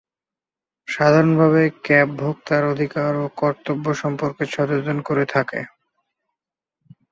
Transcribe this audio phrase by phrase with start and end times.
[0.87, 5.59] সাধারণভাবে ক্যাব ভোক্তার অধিকার ও কর্তব্য সম্পর্কে সচেতন করে থাকে।